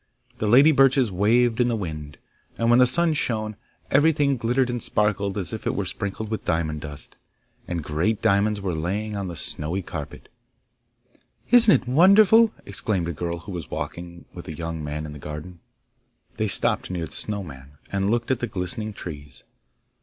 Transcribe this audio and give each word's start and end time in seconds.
The 0.39 0.47
lady 0.47 0.71
birches 0.71 1.11
waved 1.11 1.59
in 1.61 1.67
the 1.67 1.75
wind; 1.75 2.17
and 2.57 2.71
when 2.71 2.79
the 2.79 2.87
sun 2.87 3.13
shone, 3.13 3.55
everything 3.91 4.35
glittered 4.35 4.67
and 4.67 4.81
sparkled 4.81 5.37
as 5.37 5.53
if 5.53 5.67
it 5.67 5.75
were 5.75 5.85
sprinkled 5.85 6.31
with 6.31 6.43
diamond 6.43 6.81
dust, 6.81 7.15
and 7.67 7.83
great 7.83 8.19
diamonds 8.19 8.59
were 8.61 8.73
lying 8.73 9.15
on 9.15 9.27
the 9.27 9.35
snowy 9.35 9.83
carpet. 9.83 10.27
'Isn't 11.51 11.83
it 11.83 11.87
wonderful?' 11.87 12.51
exclaimed 12.65 13.09
a 13.09 13.13
girl 13.13 13.37
who 13.41 13.51
was 13.51 13.69
walking 13.69 14.25
with 14.33 14.47
a 14.47 14.53
young 14.57 14.83
man 14.83 15.05
in 15.05 15.13
the 15.13 15.19
garden. 15.19 15.59
They 16.37 16.47
stopped 16.47 16.89
near 16.89 17.05
the 17.05 17.11
Snow 17.11 17.43
man, 17.43 17.73
and 17.91 18.09
looked 18.09 18.31
at 18.31 18.39
the 18.39 18.47
glistening 18.47 18.93
trees. 18.93 19.43